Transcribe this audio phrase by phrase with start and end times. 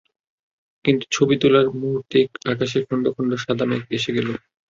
[0.85, 4.27] কিন্তু ছবি তোলার মুহূর্তেই আকাশে খণ্ড খণ্ড সাদা মেঘ এসে গেল।